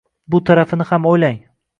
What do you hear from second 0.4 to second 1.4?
tarafini ham o‘ylang.